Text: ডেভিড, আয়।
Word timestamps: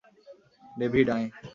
ডেভিড, 0.79 1.07
আয়। 1.09 1.27